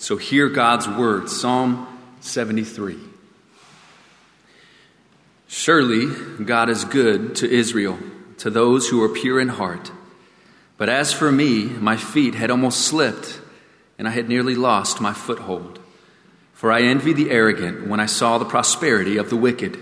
[0.00, 1.86] So hear God's word, Psalm
[2.20, 2.96] 73.
[5.46, 6.06] Surely
[6.42, 7.98] God is good to Israel,
[8.38, 9.92] to those who are pure in heart.
[10.78, 13.42] But as for me, my feet had almost slipped,
[13.98, 15.80] and I had nearly lost my foothold.
[16.54, 19.78] For I envy the arrogant when I saw the prosperity of the wicked.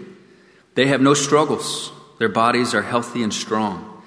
[0.74, 4.02] They have no struggles, their bodies are healthy and strong,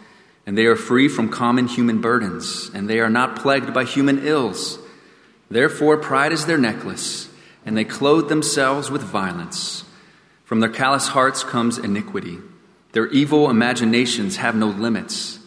[0.45, 4.27] and they are free from common human burdens, and they are not plagued by human
[4.27, 4.77] ills.
[5.51, 7.29] Therefore, pride is their necklace,
[7.65, 9.83] and they clothe themselves with violence.
[10.45, 12.37] From their callous hearts comes iniquity.
[12.93, 15.39] Their evil imaginations have no limits.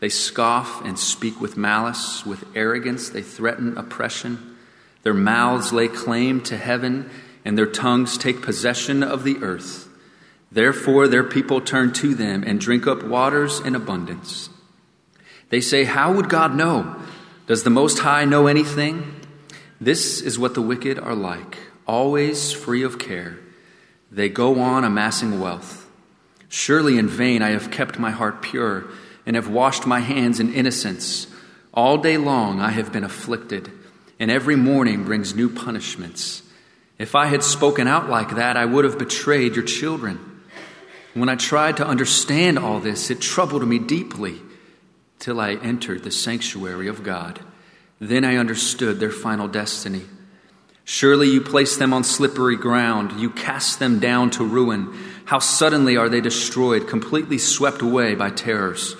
[0.00, 2.26] They scoff and speak with malice.
[2.26, 4.56] With arrogance, they threaten oppression.
[5.04, 7.08] Their mouths lay claim to heaven,
[7.44, 9.88] and their tongues take possession of the earth.
[10.50, 14.50] Therefore, their people turn to them and drink up waters in abundance.
[15.50, 16.96] They say, How would God know?
[17.46, 19.20] Does the Most High know anything?
[19.80, 23.38] This is what the wicked are like, always free of care.
[24.10, 25.90] They go on amassing wealth.
[26.48, 28.84] Surely in vain I have kept my heart pure
[29.26, 31.26] and have washed my hands in innocence.
[31.72, 33.72] All day long I have been afflicted,
[34.20, 36.42] and every morning brings new punishments.
[36.98, 40.42] If I had spoken out like that, I would have betrayed your children.
[41.14, 44.40] When I tried to understand all this, it troubled me deeply
[45.18, 47.40] till I entered the sanctuary of God.
[48.04, 50.02] Then I understood their final destiny.
[50.84, 54.92] Surely you place them on slippery ground, you cast them down to ruin.
[55.24, 58.94] How suddenly are they destroyed, completely swept away by terrors.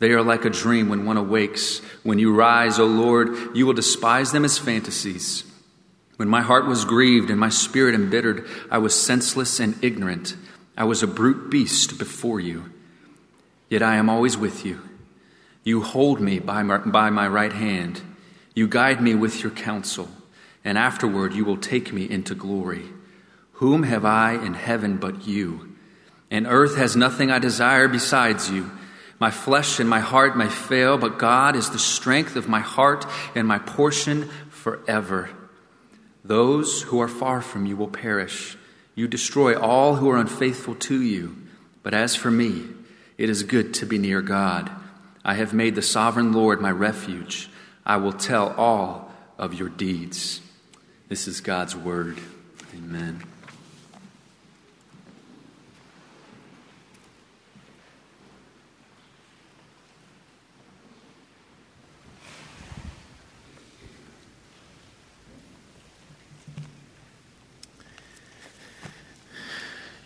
[0.00, 1.80] They are like a dream when one awakes.
[2.02, 5.44] When you rise, O Lord, you will despise them as fantasies.
[6.16, 10.34] When my heart was grieved and my spirit embittered, I was senseless and ignorant.
[10.76, 12.64] I was a brute beast before you.
[13.68, 14.80] Yet I am always with you.
[15.62, 18.02] You hold me by my, by my right hand.
[18.54, 20.08] You guide me with your counsel,
[20.64, 22.84] and afterward you will take me into glory.
[23.54, 25.76] Whom have I in heaven but you?
[26.30, 28.70] And earth has nothing I desire besides you.
[29.18, 33.04] My flesh and my heart may fail, but God is the strength of my heart
[33.34, 35.28] and my portion forever.
[36.24, 38.56] Those who are far from you will perish.
[38.94, 41.36] You destroy all who are unfaithful to you.
[41.82, 42.64] But as for me,
[43.18, 44.70] it is good to be near God.
[45.24, 47.50] I have made the sovereign Lord my refuge.
[47.90, 50.40] I will tell all of your deeds.
[51.08, 52.20] This is God's word.
[52.72, 53.20] Amen.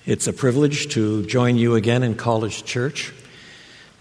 [0.06, 3.12] It's a privilege to join you again in College Church.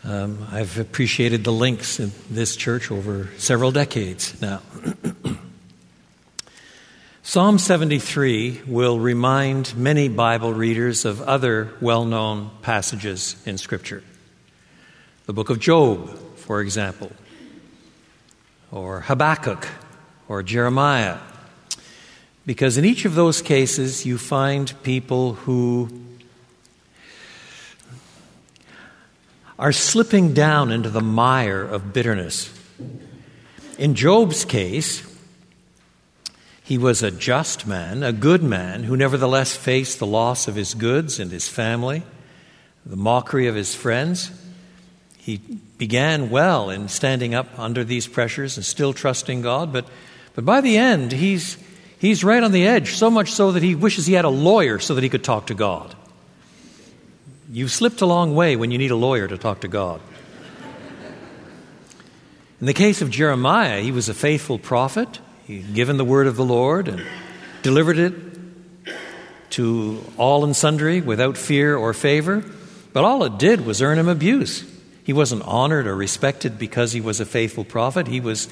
[0.06, 4.62] Um, I've appreciated the links in this church over several decades now.
[7.24, 14.03] Psalm 73 will remind many Bible readers of other well known passages in Scripture.
[15.25, 17.14] The book of Job, for example,
[18.72, 19.66] or Habakkuk,
[20.28, 21.18] or Jeremiah.
[22.46, 26.03] Because in each of those cases, you find people who
[29.63, 32.51] are slipping down into the mire of bitterness.
[33.78, 35.09] In Job's case,
[36.66, 40.73] he was a just man, a good man, who nevertheless faced the loss of his
[40.73, 42.03] goods and his family,
[42.85, 44.31] the mockery of his friends.
[45.18, 45.38] He
[45.78, 49.88] began well in standing up under these pressures and still trusting God, but,
[50.35, 51.57] but by the end, he's,
[52.00, 54.78] he's right on the edge, so much so that he wishes he had a lawyer
[54.78, 55.96] so that he could talk to God.
[57.53, 60.02] You've slipped a long way when you need a lawyer to talk to God.
[62.59, 65.19] In the case of Jeremiah, he was a faithful prophet.
[65.46, 67.06] He'd given the word of the Lord and
[67.62, 68.16] delivered it
[69.52, 72.44] to all and sundry without fear or favor.
[72.91, 74.66] But all it did was earn him abuse.
[75.03, 78.08] He wasn't honored or respected because he was a faithful prophet.
[78.08, 78.50] He was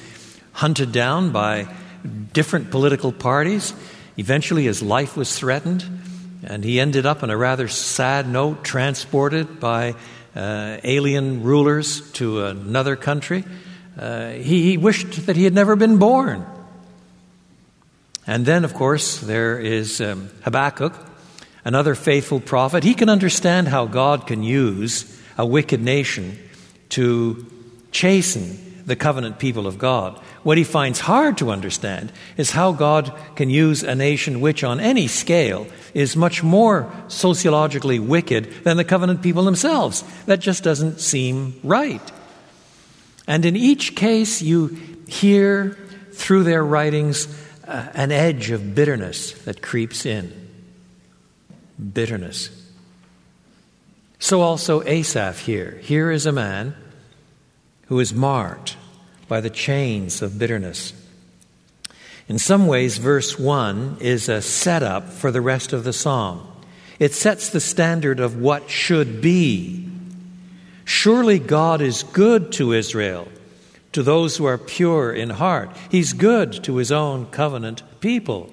[0.52, 1.66] hunted down by
[2.32, 3.74] different political parties.
[4.16, 5.84] Eventually, his life was threatened.
[6.42, 9.94] And he ended up on a rather sad note, transported by
[10.34, 13.44] uh, alien rulers to another country.
[13.98, 16.44] Uh, he, he wished that he had never been born.
[18.26, 20.94] And then, of course, there is um, Habakkuk,
[21.64, 22.84] another faithful prophet.
[22.84, 26.38] He can understand how God can use a wicked nation
[26.90, 27.46] to
[27.90, 30.18] chasten the covenant people of God.
[30.42, 34.80] What he finds hard to understand is how God can use a nation which, on
[34.80, 40.04] any scale, is much more sociologically wicked than the covenant people themselves.
[40.26, 42.02] That just doesn't seem right.
[43.26, 45.78] And in each case, you hear
[46.12, 47.28] through their writings
[47.66, 50.32] uh, an edge of bitterness that creeps in.
[51.92, 52.50] Bitterness.
[54.18, 55.80] So also Asaph here.
[55.82, 56.76] Here is a man
[57.86, 58.76] who is marked
[59.28, 60.92] by the chains of bitterness.
[62.28, 66.46] In some ways, verse 1 is a setup for the rest of the psalm.
[66.98, 69.88] It sets the standard of what should be.
[70.84, 73.28] Surely God is good to Israel,
[73.92, 75.76] to those who are pure in heart.
[75.90, 78.50] He's good to his own covenant people.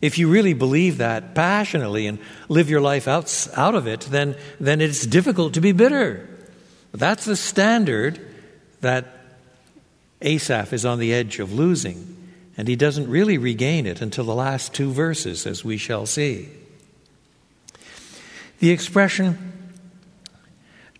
[0.00, 2.18] If you really believe that passionately and
[2.48, 6.28] live your life out, out of it, then, then it's difficult to be bitter.
[6.92, 8.20] That's the standard
[8.82, 9.06] that
[10.20, 14.34] Asaph is on the edge of losing, and he doesn't really regain it until the
[14.34, 16.48] last two verses, as we shall see.
[18.58, 19.72] The expression,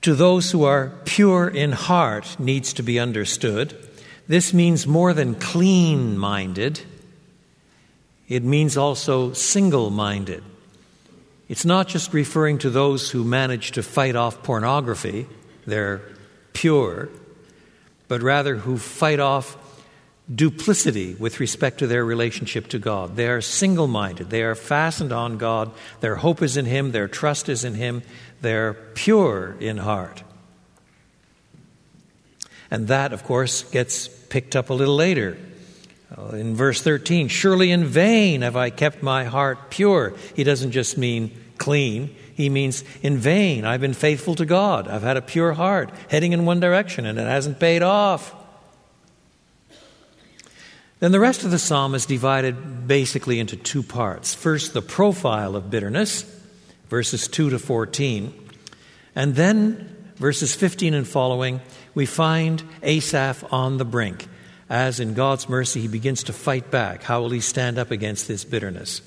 [0.00, 3.76] to those who are pure in heart, needs to be understood.
[4.26, 6.81] This means more than clean minded,
[8.28, 10.43] it means also single minded.
[11.49, 15.26] It's not just referring to those who manage to fight off pornography,
[15.67, 16.00] they're
[16.55, 17.11] pure,
[18.12, 19.56] but rather who fight off
[20.31, 23.17] duplicity with respect to their relationship to God.
[23.17, 25.70] They are single minded, they are fastened on God,
[26.00, 28.03] their hope is in Him, their trust is in Him,
[28.43, 30.23] they're pure in heart.
[32.70, 35.38] And that, of course, gets picked up a little later.
[36.14, 40.12] Uh, in verse 13, surely in vain have I kept my heart pure.
[40.37, 44.88] He doesn't just mean clean, he means in vain I've been faithful to God.
[44.88, 48.34] I've had a pure heart, heading in one direction, and it hasn't paid off.
[50.98, 54.34] Then the rest of the psalm is divided basically into two parts.
[54.34, 56.22] First, the profile of bitterness,
[56.88, 58.32] verses 2 to 14.
[59.16, 61.60] And then, verses 15 and following,
[61.94, 64.28] we find Asaph on the brink.
[64.70, 67.02] As in God's mercy, he begins to fight back.
[67.02, 69.02] How will he stand up against this bitterness?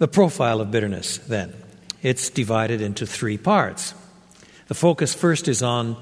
[0.00, 1.54] The profile of bitterness, then,
[2.02, 3.94] it's divided into three parts.
[4.66, 5.96] The focus first is on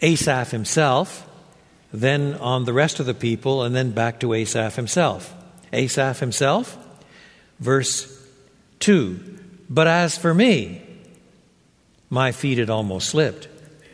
[0.00, 1.28] Asaph himself
[1.92, 5.34] then on the rest of the people, and then back to Asaph himself.
[5.72, 6.76] Asaph himself,
[7.58, 8.14] verse
[8.80, 9.38] 2
[9.70, 10.82] But as for me,
[12.10, 13.48] my feet had almost slipped.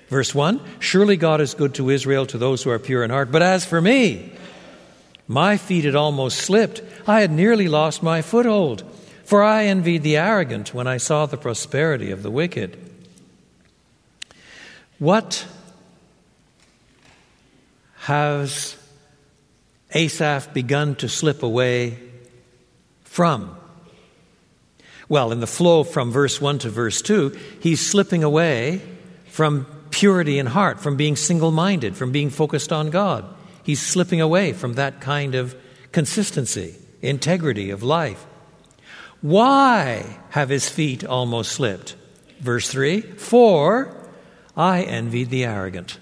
[0.08, 3.30] Verse 1 Surely God is good to Israel, to those who are pure in heart.
[3.30, 4.32] But as for me,
[5.26, 6.82] my feet had almost slipped.
[7.06, 8.82] I had nearly lost my foothold.
[9.24, 12.78] For I envied the arrogant when I saw the prosperity of the wicked.
[14.98, 15.46] What
[18.00, 18.76] has
[19.92, 21.98] Asaph begun to slip away
[23.04, 23.56] from?
[25.08, 28.82] Well, in the flow from verse 1 to verse 2, he's slipping away
[29.26, 33.24] from purity in heart, from being single minded, from being focused on God.
[33.62, 35.54] He's slipping away from that kind of
[35.92, 38.26] consistency, integrity of life.
[39.24, 41.96] Why have his feet almost slipped?
[42.40, 43.90] Verse 3 For
[44.54, 45.98] I envied the arrogant.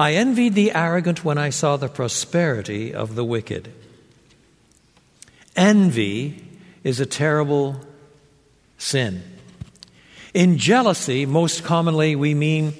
[0.00, 3.72] I envied the arrogant when I saw the prosperity of the wicked.
[5.54, 6.44] Envy
[6.82, 7.76] is a terrible
[8.76, 9.22] sin.
[10.34, 12.74] In jealousy, most commonly we mean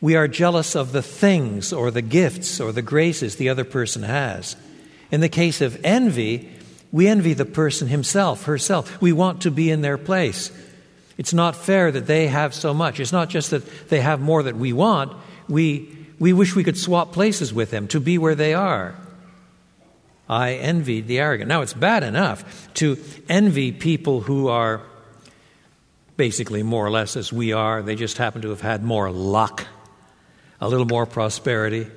[0.00, 4.04] we are jealous of the things or the gifts or the graces the other person
[4.04, 4.56] has.
[5.10, 6.48] In the case of envy,
[6.92, 9.00] we envy the person himself, herself.
[9.00, 10.52] We want to be in their place.
[11.16, 13.00] It's not fair that they have so much.
[13.00, 15.12] It's not just that they have more that we want.
[15.48, 18.94] We we wish we could swap places with them to be where they are.
[20.28, 21.48] I envied the arrogant.
[21.48, 22.96] Now, it's bad enough to
[23.28, 24.82] envy people who are
[26.16, 27.82] basically more or less as we are.
[27.82, 29.66] They just happen to have had more luck,
[30.60, 31.88] a little more prosperity.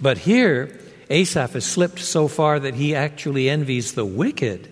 [0.00, 0.76] But here,
[1.10, 4.68] Asaph has slipped so far that he actually envies the wicked.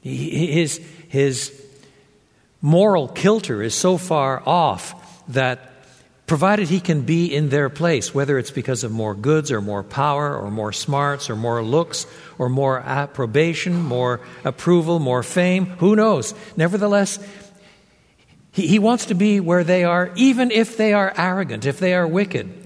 [0.00, 1.52] His, his
[2.62, 4.94] moral kilter is so far off
[5.28, 5.70] that
[6.26, 9.82] provided he can be in their place, whether it's because of more goods or more
[9.82, 12.06] power or more smarts or more looks
[12.38, 16.32] or more approbation, more approval, more fame, who knows?
[16.56, 17.18] Nevertheless,
[18.52, 21.94] he, he wants to be where they are, even if they are arrogant, if they
[21.94, 22.59] are wicked.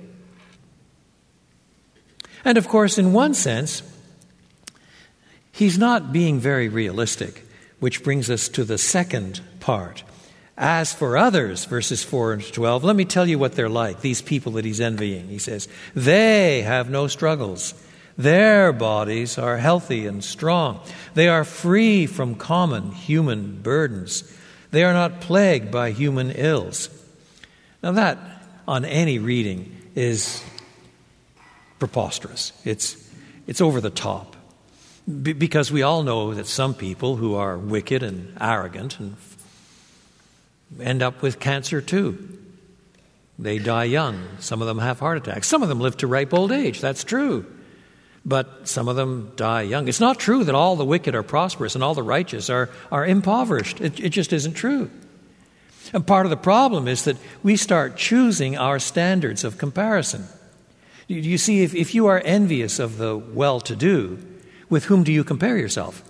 [2.45, 3.83] And of course, in one sense,
[5.53, 7.45] he's not being very realistic,
[7.81, 10.05] which brings us to the second part.
[10.57, 14.23] As for others, verses 4 and 12, let me tell you what they're like, these
[14.23, 15.29] people that he's envying.
[15.29, 17.75] He says, They have no struggles.
[18.17, 20.81] Their bodies are healthy and strong.
[21.15, 24.23] They are free from common human burdens.
[24.71, 26.89] They are not plagued by human ills.
[27.83, 28.19] Now, that,
[28.69, 30.45] on any reading, is
[31.79, 32.53] preposterous.
[32.65, 32.97] It's,
[33.47, 34.37] it's over the top.
[35.07, 39.17] Be- because we all know that some people who are wicked and arrogant and
[40.81, 42.39] end up with cancer too.
[43.39, 44.23] They die young.
[44.39, 45.49] Some of them have heart attacks.
[45.49, 46.81] Some of them live to ripe old age.
[46.81, 47.45] That's true.
[48.25, 49.89] But some of them die young.
[49.89, 53.05] It's not true that all the wicked are prosperous and all the righteous are, are
[53.05, 53.81] impoverished.
[53.81, 54.91] It, it just isn't true.
[55.93, 60.25] And part of the problem is that we start choosing our standards of comparison.
[61.07, 64.19] You see, if, if you are envious of the well to do,
[64.71, 66.03] with whom do you compare yourself?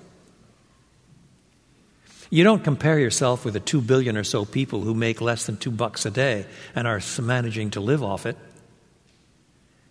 [2.31, 5.57] You don't compare yourself with the two billion or so people who make less than
[5.57, 8.37] two bucks a day and are managing to live off it.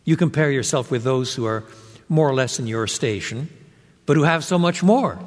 [0.05, 1.63] You compare yourself with those who are
[2.09, 3.49] more or less in your station,
[4.05, 5.19] but who have so much more.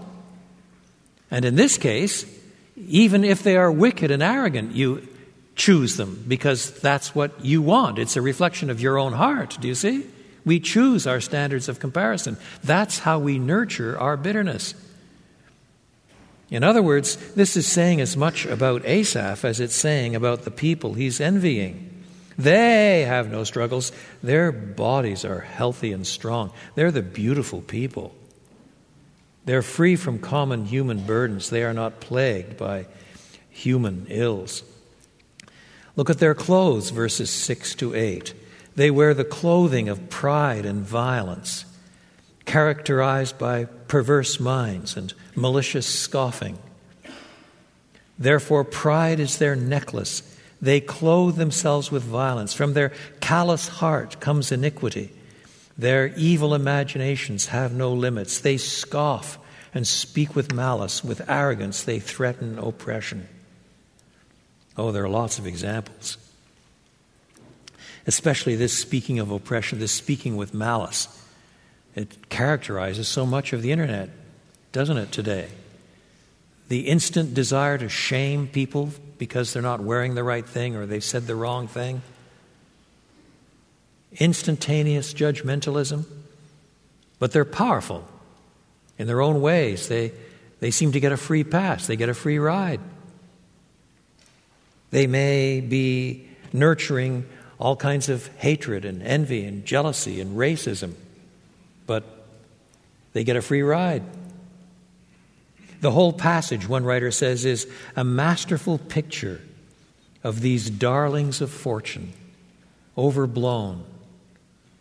[1.30, 2.26] And in this case,
[2.76, 5.08] even if they are wicked and arrogant, you
[5.56, 7.98] choose them because that's what you want.
[7.98, 9.56] It's a reflection of your own heart.
[9.60, 10.04] Do you see?
[10.44, 12.36] We choose our standards of comparison.
[12.62, 14.74] That's how we nurture our bitterness.
[16.50, 20.52] In other words, this is saying as much about Asaph as it's saying about the
[20.52, 22.04] people he's envying.
[22.38, 23.90] They have no struggles.
[24.22, 26.52] Their bodies are healthy and strong.
[26.76, 28.14] They're the beautiful people.
[29.46, 31.50] They're free from common human burdens.
[31.50, 32.86] They are not plagued by
[33.50, 34.62] human ills.
[35.96, 38.34] Look at their clothes, verses 6 to 8.
[38.76, 41.64] They wear the clothing of pride and violence,
[42.44, 46.58] characterized by perverse minds and malicious scoffing.
[48.18, 50.22] Therefore, pride is their necklace.
[50.60, 52.52] They clothe themselves with violence.
[52.52, 55.12] From their callous heart comes iniquity.
[55.78, 58.40] Their evil imaginations have no limits.
[58.40, 59.38] They scoff
[59.74, 61.04] and speak with malice.
[61.04, 63.28] With arrogance, they threaten oppression.
[64.78, 66.18] Oh, there are lots of examples
[68.06, 71.08] especially this speaking of oppression, this speaking with malice.
[71.94, 74.10] It characterizes so much of the internet,
[74.72, 75.48] doesn't it, today?
[76.68, 81.02] The instant desire to shame people because they're not wearing the right thing or they've
[81.02, 82.02] said the wrong thing.
[84.18, 86.04] Instantaneous judgmentalism.
[87.18, 88.06] But they're powerful
[88.98, 89.88] in their own ways.
[89.88, 90.12] They,
[90.60, 92.80] they seem to get a free pass, they get a free ride.
[94.96, 97.26] They may be nurturing
[97.58, 100.94] all kinds of hatred and envy and jealousy and racism,
[101.86, 102.24] but
[103.12, 104.02] they get a free ride.
[105.82, 109.42] The whole passage, one writer says, is a masterful picture
[110.24, 112.14] of these darlings of fortune,
[112.96, 113.84] overblown,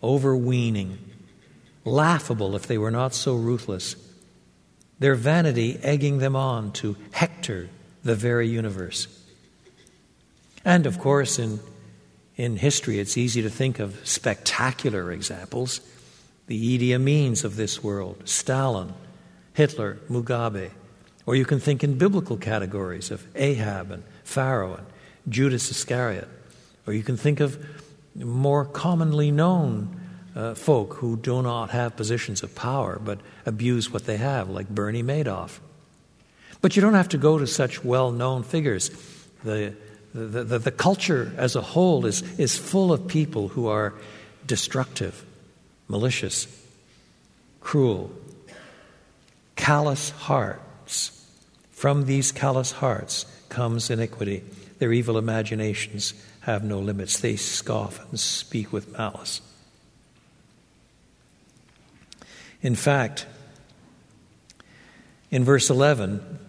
[0.01, 0.97] overweening,
[1.83, 3.97] laughable if they were not so ruthless,
[4.97, 7.67] their vanity egging them on to hector
[8.05, 9.09] the very universe.
[10.65, 11.59] And of course, in
[12.35, 15.79] in history, it's easy to think of spectacular examples.
[16.47, 18.93] The Idi Amins of this world, Stalin,
[19.53, 20.71] Hitler, Mugabe.
[21.25, 24.85] Or you can think in biblical categories of Ahab and Pharaoh and
[25.27, 26.27] Judas Iscariot.
[26.85, 27.57] Or you can think of
[28.15, 29.99] more commonly known
[30.35, 34.69] uh, folk who do not have positions of power but abuse what they have, like
[34.69, 35.59] Bernie Madoff.
[36.61, 38.91] But you don't have to go to such well known figures.
[39.43, 39.73] The
[40.15, 43.93] the, the, the, culture as a whole is, is full of people who are
[44.47, 45.25] destructive,
[45.89, 46.47] malicious,
[47.59, 48.11] cruel,
[49.57, 51.11] callous hearts.
[51.71, 54.43] From these callous hearts comes iniquity.
[54.79, 57.19] Their evil imaginations have no limits.
[57.19, 59.41] They scoff and speak with malice.
[62.61, 63.25] In fact,
[65.29, 66.39] in verse 11,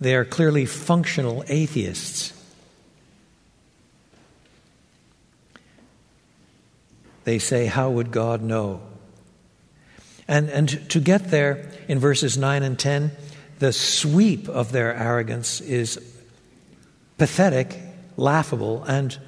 [0.00, 2.32] they are clearly functional atheists.
[7.24, 8.80] They say, How would God know?
[10.28, 13.12] And, and to get there in verses 9 and 10,
[13.58, 16.00] the sweep of their arrogance is
[17.18, 17.78] pathetic,
[18.16, 19.18] laughable, and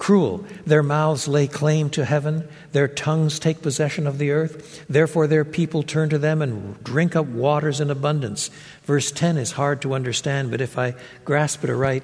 [0.00, 0.44] cruel.
[0.66, 4.84] Their mouths lay claim to heaven, their tongues take possession of the earth.
[4.88, 8.50] Therefore, their people turn to them and drink up waters in abundance.
[8.84, 10.94] Verse 10 is hard to understand, but if I
[11.24, 12.02] grasp it aright,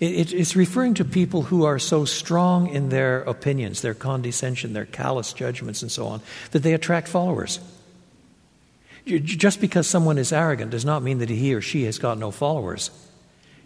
[0.00, 5.34] it's referring to people who are so strong in their opinions, their condescension, their callous
[5.34, 7.60] judgments, and so on, that they attract followers.
[9.04, 12.30] Just because someone is arrogant does not mean that he or she has got no
[12.30, 12.90] followers.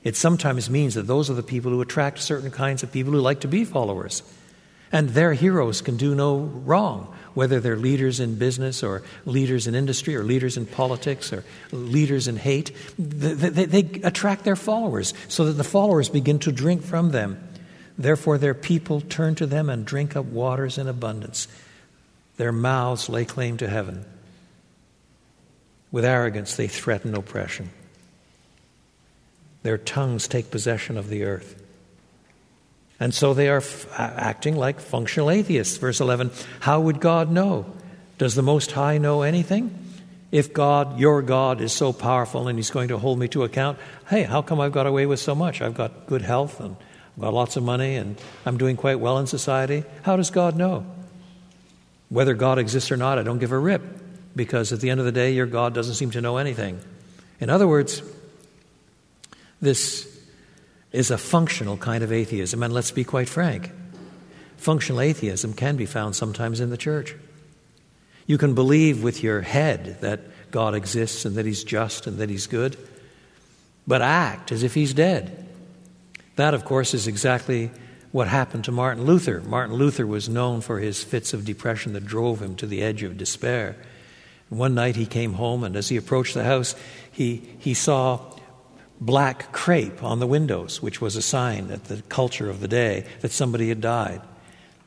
[0.02, 3.20] It sometimes means that those are the people who attract certain kinds of people who
[3.20, 4.22] like to be followers.
[4.92, 9.74] And their heroes can do no wrong whether they're leaders in business or leaders in
[9.74, 12.72] industry or leaders in politics or leaders in hate.
[12.98, 17.48] They, they, they attract their followers so that the followers begin to drink from them.
[17.98, 21.46] Therefore, their people turn to them and drink up waters in abundance.
[22.36, 24.04] Their mouths lay claim to heaven.
[25.92, 27.70] With arrogance, they threaten oppression.
[29.62, 31.63] Their tongues take possession of the earth.
[33.00, 35.76] And so they are f- acting like functional atheists.
[35.76, 37.66] Verse 11 How would God know?
[38.18, 39.80] Does the Most High know anything?
[40.30, 43.78] If God, your God, is so powerful and He's going to hold me to account,
[44.08, 45.60] hey, how come I've got away with so much?
[45.60, 46.76] I've got good health and
[47.16, 49.84] I've got lots of money and I'm doing quite well in society.
[50.02, 50.86] How does God know?
[52.08, 53.82] Whether God exists or not, I don't give a rip
[54.36, 56.80] because at the end of the day, your God doesn't seem to know anything.
[57.40, 58.02] In other words,
[59.60, 60.13] this
[60.94, 63.72] is a functional kind of atheism, and let's be quite frank.
[64.56, 67.16] Functional atheism can be found sometimes in the church.
[68.28, 70.20] You can believe with your head that
[70.52, 72.76] God exists and that He's just and that He's good,
[73.88, 75.48] but act as if He's dead.
[76.36, 77.72] That, of course, is exactly
[78.12, 79.40] what happened to Martin Luther.
[79.40, 83.02] Martin Luther was known for his fits of depression that drove him to the edge
[83.02, 83.74] of despair.
[84.48, 86.76] One night he came home, and as he approached the house,
[87.10, 88.33] he, he saw
[89.00, 93.04] black crepe on the windows, which was a sign that the culture of the day
[93.20, 94.20] that somebody had died.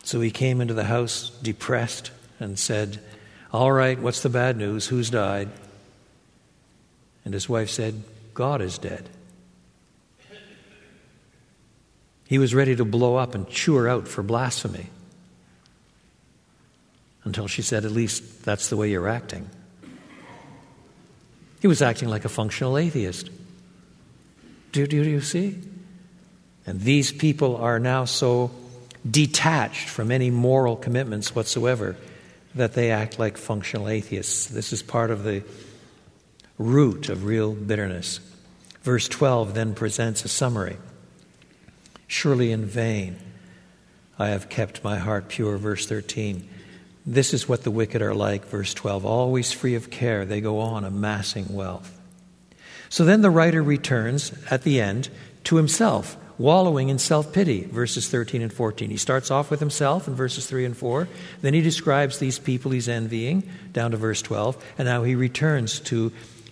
[0.04, 3.00] So he came into the house depressed and said,
[3.52, 4.88] All right, what's the bad news?
[4.88, 5.50] Who's died?
[7.26, 9.10] And his wife said, God is dead.
[12.28, 14.88] He was ready to blow up and chew her out for blasphemy.
[17.24, 19.50] Until she said, At least that's the way you're acting.
[21.62, 23.30] He was acting like a functional atheist.
[24.78, 25.58] Do, do, do you see?
[26.68, 28.52] And these people are now so
[29.10, 31.96] detached from any moral commitments whatsoever
[32.54, 34.46] that they act like functional atheists.
[34.46, 35.42] This is part of the
[36.60, 38.20] root of real bitterness.
[38.84, 40.78] Verse 12 then presents a summary.
[42.06, 43.18] Surely in vain
[44.20, 45.58] I have kept my heart pure.
[45.58, 46.48] Verse 13.
[47.04, 48.46] This is what the wicked are like.
[48.46, 49.08] Verse 12.
[49.08, 51.97] Always free of care, they go on amassing wealth.
[52.90, 55.10] So then the writer returns at the end
[55.46, 58.90] to himself, wallowing in self pity, verses 13 and 14.
[58.90, 61.08] He starts off with himself in verses 3 and 4.
[61.42, 64.64] Then he describes these people he's envying, down to verse 12.
[64.78, 66.12] And now he returns to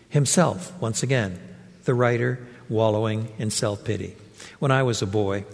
[0.10, 1.40] himself once again,
[1.84, 4.16] the writer wallowing in self pity.
[4.60, 5.46] When I was a boy,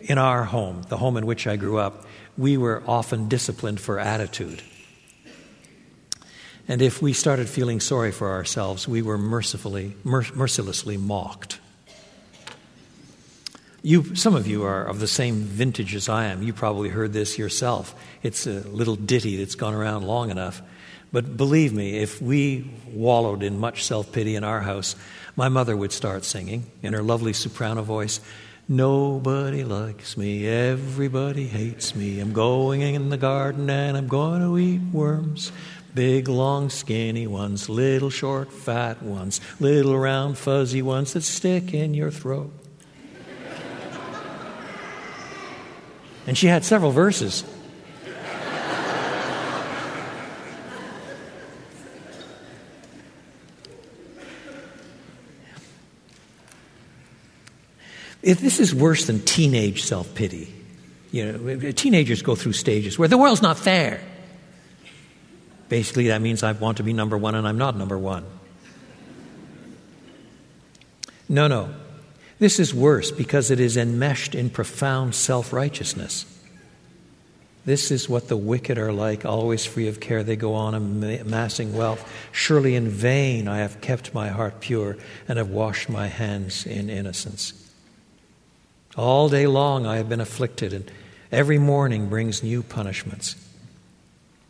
[0.00, 3.98] in our home, the home in which I grew up, we were often disciplined for
[3.98, 4.62] attitude.
[6.68, 11.58] And if we started feeling sorry for ourselves, we were mercifully, mercilessly mocked.
[13.82, 16.42] You, some of you are of the same vintage as I am.
[16.42, 17.94] You probably heard this yourself.
[18.22, 20.60] It's a little ditty that's gone around long enough.
[21.10, 24.94] But believe me, if we wallowed in much self pity in our house,
[25.36, 28.20] my mother would start singing in her lovely soprano voice
[28.70, 32.20] Nobody likes me, everybody hates me.
[32.20, 35.52] I'm going in the garden and I'm going to eat worms.
[35.94, 41.94] Big, long, skinny ones, little, short, fat ones, little, round, fuzzy ones that stick in
[41.94, 42.52] your throat.
[46.26, 47.44] and she had several verses.
[58.22, 60.54] If this is worse than teenage self pity.
[61.10, 64.02] You know, teenagers go through stages where the world's not fair.
[65.68, 68.24] Basically, that means I want to be number one and I'm not number one.
[71.28, 71.74] No, no.
[72.38, 76.24] This is worse because it is enmeshed in profound self righteousness.
[77.64, 80.22] This is what the wicked are like, always free of care.
[80.22, 82.10] They go on amassing wealth.
[82.32, 84.96] Surely in vain I have kept my heart pure
[85.28, 87.52] and have washed my hands in innocence.
[88.96, 90.90] All day long I have been afflicted, and
[91.30, 93.36] every morning brings new punishments.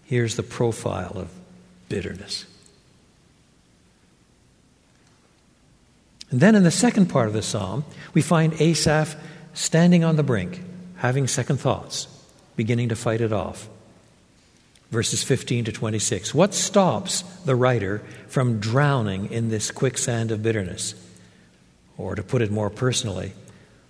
[0.09, 1.31] Here's the profile of
[1.91, 2.47] bitterness.
[6.31, 9.17] And then in the second part of the psalm, we find Asaph
[9.53, 10.63] standing on the brink,
[10.97, 12.09] having second thoughts,
[12.57, 13.69] beginning to fight it off.
[14.91, 16.35] Verses 15 to 26.
[16.35, 20.95] What stops the writer from drowning in this quicksand of bitterness?
[21.99, 23.33] Or to put it more personally,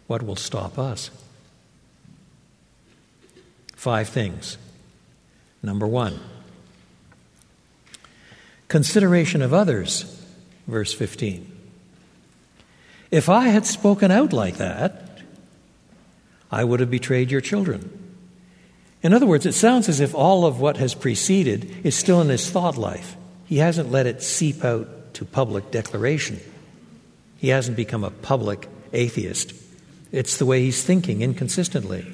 [0.08, 1.12] what will stop us?
[3.76, 4.58] Five things.
[5.62, 6.20] Number one,
[8.68, 10.04] consideration of others,
[10.66, 11.56] verse 15.
[13.10, 15.20] If I had spoken out like that,
[16.50, 17.90] I would have betrayed your children.
[19.02, 22.28] In other words, it sounds as if all of what has preceded is still in
[22.28, 23.16] his thought life.
[23.46, 26.40] He hasn't let it seep out to public declaration.
[27.38, 29.52] He hasn't become a public atheist.
[30.10, 32.06] It's the way he's thinking inconsistently.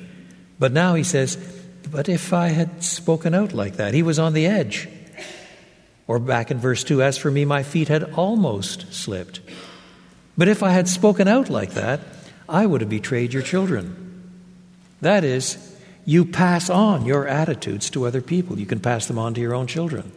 [0.58, 1.36] But now he says,
[1.90, 4.88] but if I had spoken out like that, he was on the edge.
[6.06, 9.40] Or back in verse 2, as for me, my feet had almost slipped.
[10.36, 12.00] But if I had spoken out like that,
[12.48, 14.30] I would have betrayed your children.
[15.00, 18.58] That is, you pass on your attitudes to other people.
[18.58, 20.12] You can pass them on to your own children.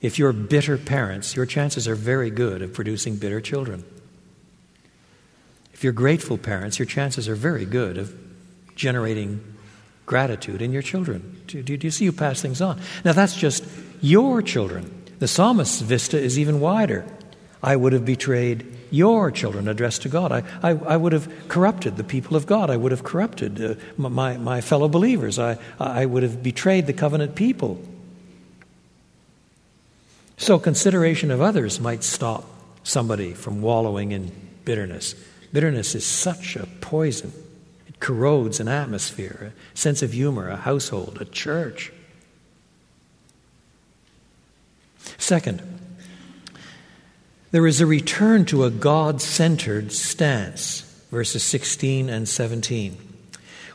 [0.00, 3.84] If you're bitter parents, your chances are very good of producing bitter children.
[5.72, 8.14] If you're grateful parents, your chances are very good of
[8.74, 9.55] generating
[10.06, 11.42] gratitude in your children.
[11.46, 12.80] Do, do, do, you see you pass things on?
[13.04, 13.64] Now, that's just
[14.00, 15.04] your children.
[15.18, 17.04] The psalmist's vista is even wider.
[17.62, 20.30] I would have betrayed your children addressed to God.
[20.30, 22.70] I, I, I would have corrupted the people of God.
[22.70, 25.38] I would have corrupted uh, my, my fellow believers.
[25.38, 27.82] I, I would have betrayed the covenant people.
[30.36, 32.44] So, consideration of others might stop
[32.84, 34.30] somebody from wallowing in
[34.64, 35.14] bitterness.
[35.52, 37.32] Bitterness is such a poison,
[38.00, 41.92] corrodes an atmosphere, a sense of humor, a household, a church.
[45.18, 45.62] Second,
[47.50, 52.96] there is a return to a God centered stance, verses 16 and 17.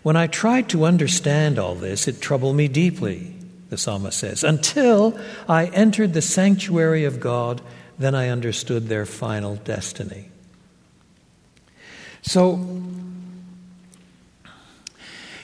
[0.04, 3.36] When I tried to understand all this, it troubled me deeply,
[3.70, 4.44] the psalmist says.
[4.44, 7.62] Until I entered the sanctuary of God,
[8.00, 10.30] then I understood their final destiny.
[12.24, 12.56] So,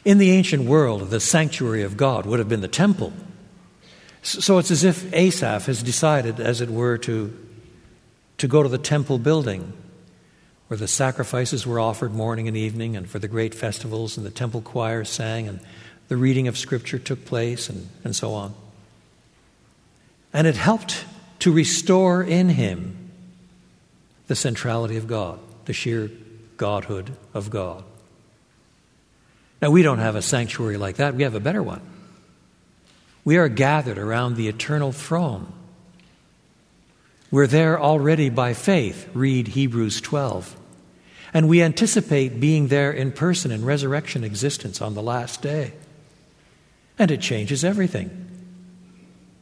[0.07, 3.11] in the ancient world, the sanctuary of God would have been the temple.
[4.21, 7.37] So it's as if Asaph has decided, as it were, to
[8.37, 9.73] to go to the temple building
[10.69, 14.31] where the sacrifices were offered morning and evening, and for the great festivals, and the
[14.31, 15.59] temple choir sang, and
[16.07, 18.53] the reading of Scripture took place, and, and so on.
[20.31, 21.03] And it helped
[21.39, 23.11] to restore in him
[24.27, 26.09] the centrality of God, the sheer
[26.55, 27.83] Godhood of God.
[29.61, 31.81] Now, we don't have a sanctuary like that, we have a better one.
[33.25, 35.51] We are gathered around the eternal throne
[37.29, 39.09] we're there already by faith.
[39.13, 40.55] Read Hebrews 12.
[41.33, 45.73] And we anticipate being there in person in resurrection existence on the last day.
[46.97, 48.23] And it changes everything.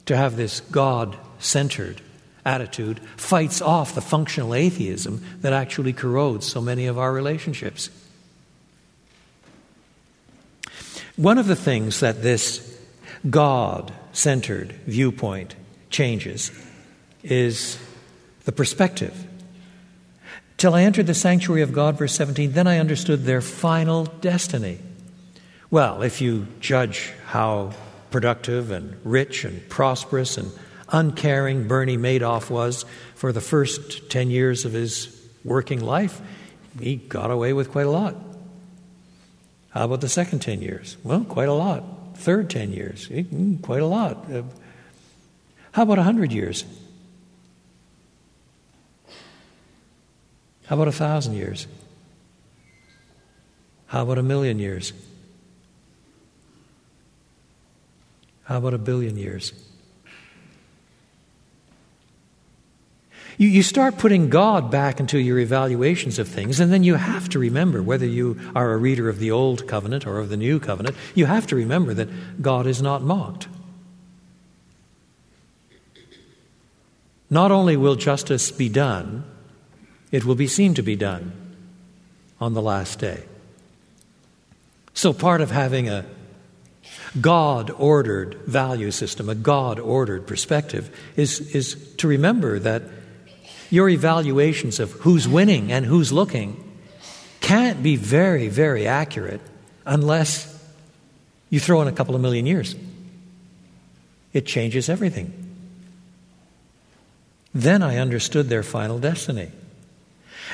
[0.07, 2.01] To have this God centered
[2.43, 7.89] attitude fights off the functional atheism that actually corrodes so many of our relationships.
[11.17, 12.77] One of the things that this
[13.29, 15.55] God centered viewpoint
[15.89, 16.51] changes
[17.23, 17.77] is
[18.43, 19.25] the perspective.
[20.57, 24.79] Till I entered the sanctuary of God, verse 17, then I understood their final destiny.
[25.71, 27.71] Well, if you judge how
[28.11, 30.51] productive and rich and prosperous and
[30.89, 32.83] uncaring Bernie Madoff was
[33.15, 36.21] for the first 10 years of his working life,
[36.79, 38.15] he got away with quite a lot.
[39.75, 40.95] How about the second 10 years?
[41.03, 41.83] Well, quite a lot.
[42.15, 44.31] Third 10 years, mm, quite a lot.
[44.31, 44.43] Uh,
[45.73, 46.63] how about 100 years?
[50.67, 51.67] How about a thousand years?
[53.87, 54.93] How about a million years?
[58.45, 59.51] How about a billion years?
[63.37, 67.27] You, you start putting God back into your evaluations of things, and then you have
[67.29, 70.59] to remember, whether you are a reader of the Old Covenant or of the New
[70.59, 73.47] Covenant, you have to remember that God is not mocked.
[77.29, 79.23] Not only will justice be done,
[80.11, 81.33] it will be seen to be done
[82.39, 83.23] on the last day.
[84.93, 86.05] So, part of having a
[87.19, 92.83] God ordered value system, a God ordered perspective, is, is to remember that
[93.75, 96.63] your evaluations of who's winning and who's looking
[97.41, 99.41] can't be very, very accurate
[99.85, 100.51] unless
[101.49, 102.75] you throw in a couple of million years.
[104.33, 105.33] It changes everything.
[107.53, 109.51] Then I understood their final destiny.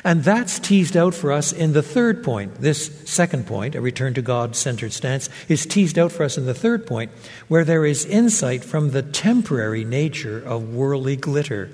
[0.03, 2.55] And that's teased out for us in the third point.
[2.55, 6.45] This second point, a return to God centered stance, is teased out for us in
[6.45, 7.11] the third point,
[7.47, 11.69] where there is insight from the temporary nature of worldly glitter.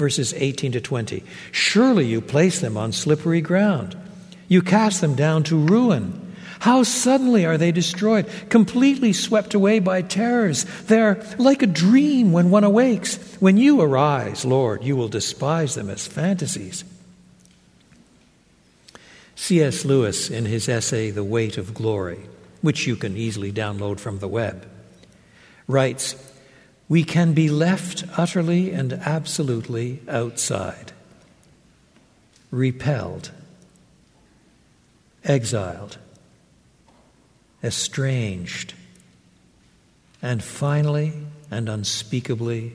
[0.00, 1.22] Verses 18 to 20.
[1.52, 3.94] Surely you place them on slippery ground,
[4.48, 6.34] you cast them down to ruin.
[6.60, 10.64] How suddenly are they destroyed, completely swept away by terrors.
[10.86, 13.18] They're like a dream when one awakes.
[13.40, 16.82] When you arise, Lord, you will despise them as fantasies.
[19.34, 19.84] C.S.
[19.84, 22.20] Lewis, in his essay, The Weight of Glory,
[22.62, 24.66] which you can easily download from the web,
[25.68, 26.14] writes
[26.90, 30.90] We can be left utterly and absolutely outside,
[32.50, 33.30] repelled,
[35.22, 35.98] exiled,
[37.62, 38.74] estranged,
[40.20, 41.12] and finally
[41.48, 42.74] and unspeakably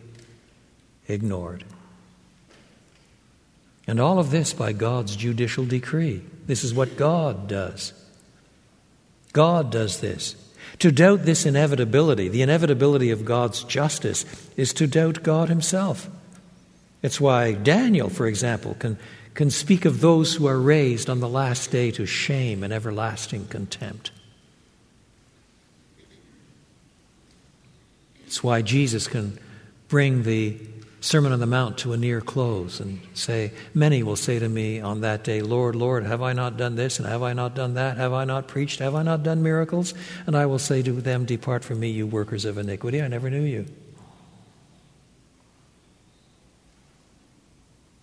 [1.10, 1.66] ignored.
[3.86, 6.24] And all of this by God's judicial decree.
[6.46, 7.92] This is what God does.
[9.34, 10.38] God does this.
[10.80, 14.26] To doubt this inevitability, the inevitability of God's justice,
[14.58, 16.10] is to doubt God Himself.
[17.02, 18.98] It's why Daniel, for example, can,
[19.36, 23.48] can speak of those who are raised on the last day to shame and everlasting
[23.48, 24.12] contempt.
[28.26, 29.40] It's why Jesus can
[29.88, 30.58] bring the
[31.06, 34.80] Sermon on the Mount to a near close and say, Many will say to me
[34.82, 37.76] on that day, Lord, Lord, have I not done this and have I not done
[37.76, 37.98] that?
[37.98, 38.80] Have I not preached?
[38.80, 39.94] Have I not done miracles?
[40.26, 43.04] And I will say to them, Depart from me, you workers of iniquity.
[43.04, 43.68] I never knew you.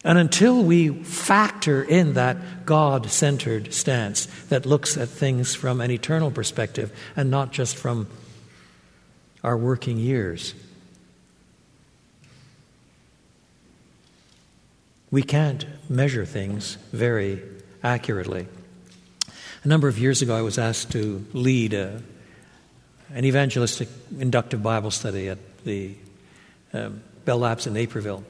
[0.05, 5.91] And until we factor in that God centered stance that looks at things from an
[5.91, 8.07] eternal perspective and not just from
[9.43, 10.55] our working years,
[15.13, 17.41] we can't measure things very
[17.85, 18.49] accurately.
[19.63, 22.03] A number of years ago, I was asked to lead a,
[23.13, 25.95] an evangelistic inductive Bible study at the
[26.73, 28.25] um, Bell Labs in Naperville.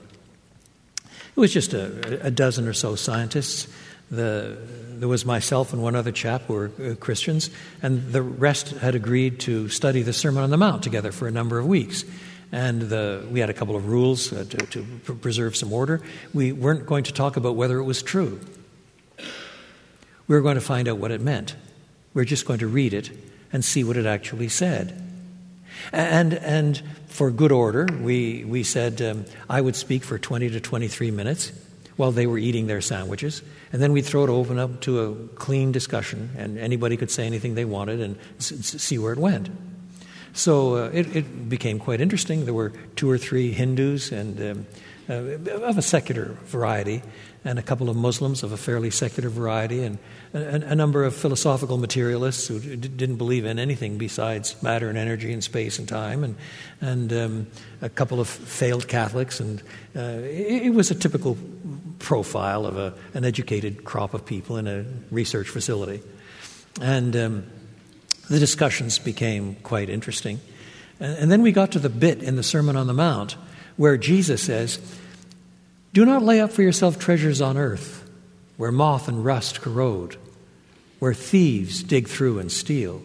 [1.06, 3.68] It was just a, a dozen or so scientists.
[4.10, 7.48] The, there was myself and one other chap who were uh, Christians,
[7.80, 11.30] and the rest had agreed to study the Sermon on the Mount together for a
[11.30, 12.04] number of weeks
[12.52, 16.02] and the, we had a couple of rules uh, to, to preserve some order.
[16.34, 18.40] We weren't going to talk about whether it was true.
[20.28, 21.56] We were going to find out what it meant.
[22.12, 23.10] We we're just going to read it
[23.52, 25.02] and see what it actually said.
[25.92, 30.60] And, and for good order, we, we said um, I would speak for 20 to
[30.60, 31.52] 23 minutes
[31.96, 33.42] while they were eating their sandwiches.
[33.72, 37.26] And then we'd throw it open up to a clean discussion, and anybody could say
[37.26, 39.48] anything they wanted and see where it went.
[40.32, 42.46] So uh, it, it, became quite interesting.
[42.46, 44.66] There were two or three Hindus and um,
[45.08, 45.14] uh,
[45.62, 47.02] of a secular variety,
[47.44, 49.98] and a couple of Muslims of a fairly secular variety, and
[50.32, 54.96] a, a number of philosophical materialists who d- didn't believe in anything besides matter and
[54.96, 56.36] energy and space and time, and,
[56.80, 57.46] and um,
[57.82, 59.40] a couple of failed Catholics.
[59.40, 59.60] And
[59.96, 61.36] uh, it, it, was a typical
[61.98, 66.00] profile of a, an educated crop of people in a research facility.
[66.80, 67.46] And um,
[68.28, 70.40] the discussions became quite interesting.
[71.00, 73.36] And then we got to the bit in the Sermon on the Mount
[73.76, 74.78] where Jesus says,
[75.92, 78.08] Do not lay up for yourself treasures on earth,
[78.56, 80.16] where moth and rust corrode,
[80.98, 83.02] where thieves dig through and steal.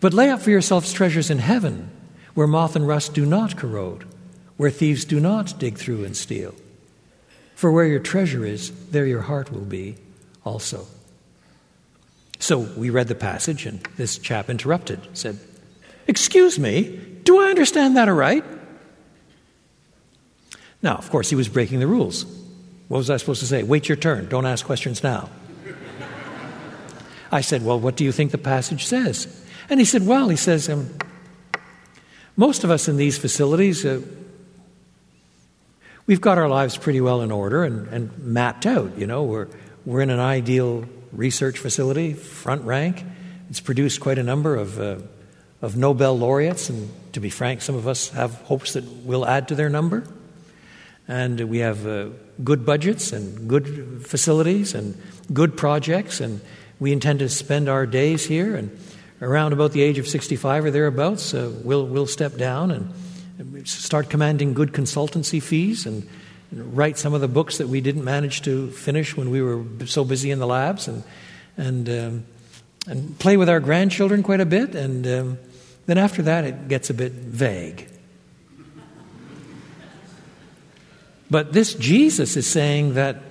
[0.00, 1.90] But lay up for yourselves treasures in heaven,
[2.34, 4.04] where moth and rust do not corrode,
[4.56, 6.54] where thieves do not dig through and steal.
[7.54, 9.96] For where your treasure is, there your heart will be
[10.44, 10.86] also.
[12.38, 15.38] So we read the passage, and this chap interrupted, said,
[16.06, 18.44] Excuse me, do I understand that aright?
[20.82, 22.24] Now, of course, he was breaking the rules.
[22.86, 23.62] What was I supposed to say?
[23.62, 25.28] Wait your turn, don't ask questions now.
[27.30, 29.44] I said, Well, what do you think the passage says?
[29.68, 30.88] And he said, Well, he says, um,
[32.36, 34.00] most of us in these facilities, uh,
[36.06, 38.96] we've got our lives pretty well in order and, and mapped out.
[38.96, 39.48] You know, we're,
[39.84, 43.04] we're in an ideal research facility, front rank.
[43.50, 44.96] It's produced quite a number of, uh,
[45.62, 49.48] of Nobel laureates, and to be frank, some of us have hopes that we'll add
[49.48, 50.04] to their number.
[51.06, 52.08] And we have uh,
[52.44, 55.00] good budgets and good facilities and
[55.32, 56.40] good projects, and
[56.78, 58.54] we intend to spend our days here.
[58.54, 58.78] And
[59.22, 64.10] around about the age of 65 or thereabouts, uh, we'll, we'll step down and start
[64.10, 66.06] commanding good consultancy fees and
[66.52, 70.04] write some of the books that we didn't manage to finish when we were so
[70.04, 71.02] busy in the labs, and
[71.56, 72.26] and um,
[72.86, 75.38] and play with our grandchildren quite a bit, and um,
[75.86, 77.88] then after that it gets a bit vague.
[81.30, 83.22] But this Jesus is saying that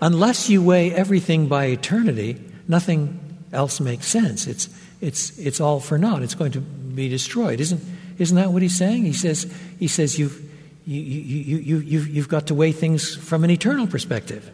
[0.00, 3.18] unless you weigh everything by eternity, nothing
[3.52, 4.46] else makes sense.
[4.46, 4.68] It's
[5.00, 6.22] it's it's all for naught.
[6.22, 7.60] It's going to be destroyed.
[7.60, 7.82] Isn't
[8.18, 9.04] isn't that what he's saying?
[9.04, 10.45] He says he says you've
[10.86, 14.48] you, you, you, you, you've got to weigh things from an eternal perspective.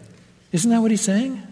[0.51, 1.43] Isn't that what he's saying?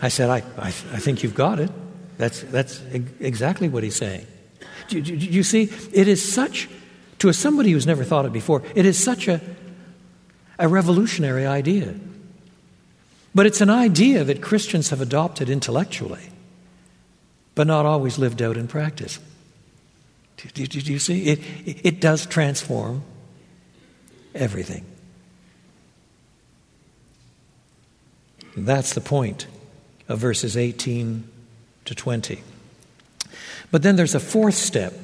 [0.00, 1.70] I said, I, I, I, think you've got it.
[2.18, 2.80] That's, that's
[3.20, 4.26] exactly what he's saying.
[4.88, 5.70] Do, do, do, you see?
[5.92, 6.68] It is such,
[7.18, 9.40] to somebody who's never thought it before, it is such a,
[10.58, 11.94] a revolutionary idea.
[13.34, 16.30] But it's an idea that Christians have adopted intellectually
[17.58, 19.18] but not always lived out in practice.
[20.36, 21.24] Do, do, do you see?
[21.24, 23.02] It, it does transform
[24.32, 24.86] everything.
[28.54, 29.48] And that's the point
[30.08, 31.28] of verses 18
[31.86, 32.42] to 20.
[33.72, 34.94] But then there's a fourth step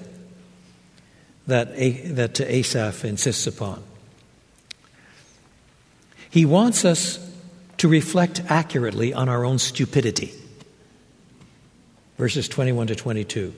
[1.49, 3.83] that, that Asaph insists upon.
[6.31, 7.19] He wants us
[7.79, 10.33] to reflect accurately on our own stupidity.
[12.17, 13.55] Verses 21 to 22.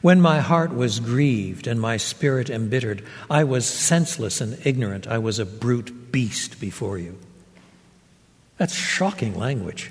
[0.00, 5.06] When my heart was grieved and my spirit embittered, I was senseless and ignorant.
[5.06, 7.18] I was a brute beast before you.
[8.56, 9.90] That's shocking language.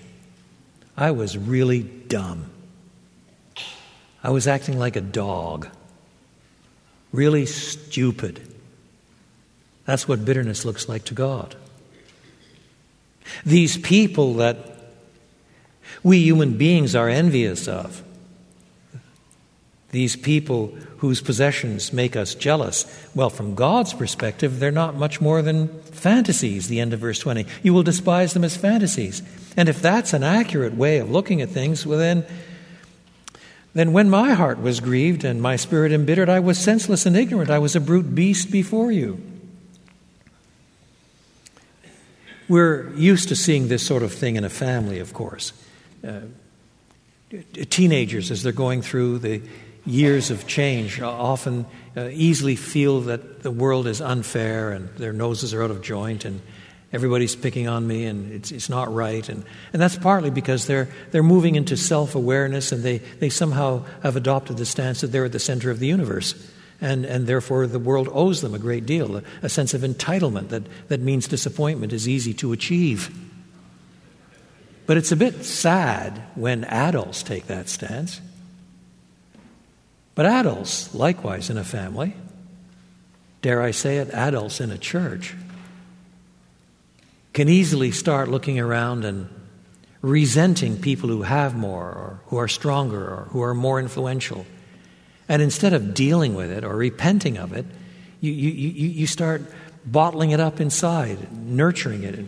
[0.98, 2.50] I was really dumb.
[4.24, 5.68] I was acting like a dog,
[7.12, 8.40] really stupid.
[9.86, 11.56] That's what bitterness looks like to God.
[13.46, 14.71] These people that
[16.04, 18.04] we human beings are envious of,
[19.92, 25.42] these people whose possessions make us jealous, well, from God's perspective, they're not much more
[25.42, 27.46] than fantasies, the end of verse 20.
[27.62, 29.22] You will despise them as fantasies.
[29.58, 32.26] And if that's an accurate way of looking at things, well, then
[33.74, 37.50] then when my heart was grieved and my spirit embittered, I was senseless and ignorant.
[37.50, 39.22] I was a brute beast before you.
[42.50, 45.54] We're used to seeing this sort of thing in a family, of course.
[46.06, 46.22] Uh,
[47.70, 49.42] teenagers, as they're going through the
[49.86, 55.54] years of change, often uh, easily feel that the world is unfair and their noses
[55.54, 56.42] are out of joint and
[56.94, 59.28] everybody's picking on me and it's, it's not right.
[59.30, 63.86] And, and that's partly because they're, they're moving into self awareness and they, they somehow
[64.04, 66.36] have adopted the stance that they're at the center of the universe.
[66.84, 70.50] And, and therefore, the world owes them a great deal, a, a sense of entitlement
[70.50, 73.16] that, that means disappointment is easy to achieve.
[74.86, 78.20] But it's a bit sad when adults take that stance.
[80.16, 82.14] But adults, likewise, in a family,
[83.42, 85.36] dare I say it, adults in a church,
[87.34, 89.30] can easily start looking around and
[90.02, 94.46] resenting people who have more or who are stronger or who are more influential.
[95.30, 97.66] And instead of dealing with it or repenting of it,
[98.20, 99.44] you, you, you, you start
[99.86, 102.26] bottling it up inside, nurturing it.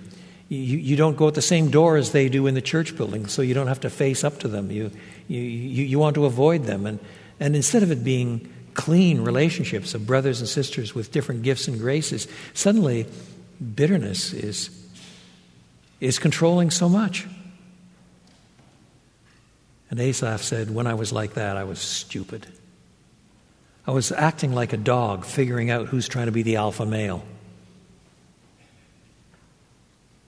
[0.53, 3.25] You, you don't go at the same door as they do in the church building,
[3.25, 4.69] so you don't have to face up to them.
[4.69, 4.91] You,
[5.27, 6.85] you, you, want to avoid them.
[6.85, 6.99] And,
[7.39, 11.79] and instead of it being clean relationships of brothers and sisters with different gifts and
[11.79, 13.07] graces, suddenly
[13.75, 14.69] bitterness is
[15.99, 17.25] is controlling so much.
[19.89, 22.45] And Asaph said, When I was like that, I was stupid.
[23.87, 27.23] I was acting like a dog, figuring out who's trying to be the alpha male.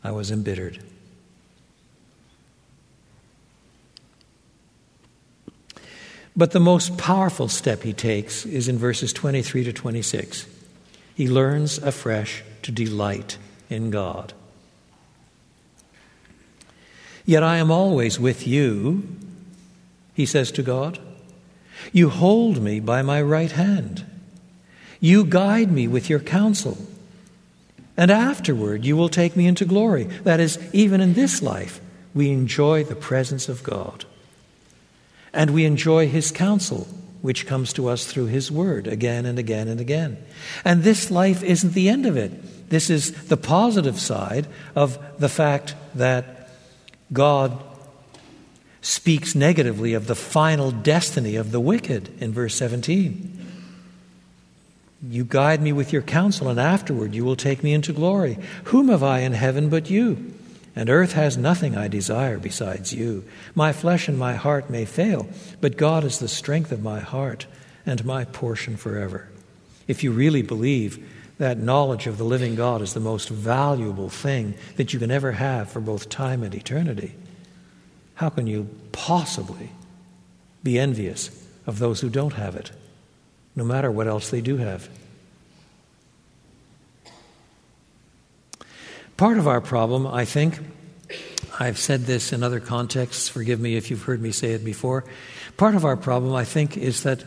[0.05, 0.77] I was embittered.
[6.35, 10.45] But the most powerful step he takes is in verses 23 to 26.
[11.15, 14.33] He learns afresh to delight in God.
[17.25, 19.07] Yet I am always with you,
[20.13, 20.99] he says to God.
[21.91, 24.05] You hold me by my right hand.
[24.99, 26.77] You guide me with your counsel.
[27.97, 30.03] And afterward, you will take me into glory.
[30.23, 31.79] That is, even in this life,
[32.13, 34.05] we enjoy the presence of God.
[35.34, 36.88] And we enjoy his counsel,
[37.21, 40.17] which comes to us through his word again and again and again.
[40.63, 42.69] And this life isn't the end of it.
[42.69, 46.49] This is the positive side of the fact that
[47.13, 47.62] God
[48.81, 53.35] speaks negatively of the final destiny of the wicked in verse 17.
[55.09, 58.37] You guide me with your counsel, and afterward you will take me into glory.
[58.65, 60.33] Whom have I in heaven but you?
[60.75, 63.23] And earth has nothing I desire besides you.
[63.53, 65.27] My flesh and my heart may fail,
[65.61, 67.45] but God is the strength of my heart
[67.85, 69.29] and my portion forever.
[69.87, 74.55] If you really believe that knowledge of the living God is the most valuable thing
[74.77, 77.13] that you can ever have for both time and eternity.
[78.15, 79.69] How can you possibly
[80.63, 82.71] be envious of those who don't have it,
[83.55, 84.89] no matter what else they do have?
[89.17, 90.60] Part of our problem, I think,
[91.58, 95.06] I've said this in other contexts, forgive me if you've heard me say it before.
[95.56, 97.23] Part of our problem, I think, is that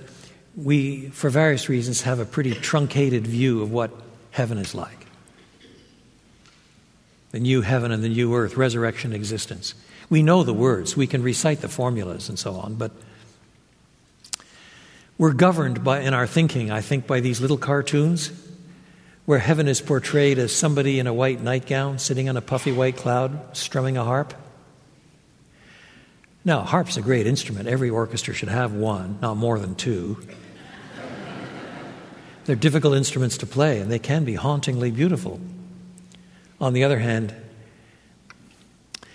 [0.55, 3.91] we, for various reasons, have a pretty truncated view of what
[4.31, 5.07] heaven is like
[7.31, 9.74] the new heaven and the new earth, resurrection existence.
[10.09, 12.91] We know the words, we can recite the formulas and so on, but
[15.19, 18.31] we're governed by, in our thinking, I think, by these little cartoons
[19.27, 22.97] where heaven is portrayed as somebody in a white nightgown sitting on a puffy white
[22.97, 24.33] cloud strumming a harp.
[26.45, 27.69] Now, harp's a great instrument.
[27.69, 30.16] Every orchestra should have one, not more than two.
[32.47, 35.41] They're difficult instruments to play, and they can be hauntingly beautiful.
[36.59, 37.35] On the other hand,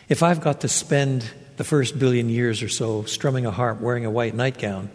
[0.09, 1.25] if I've got to spend
[1.57, 4.89] the first billion years or so, strumming a harp, wearing a white nightgown.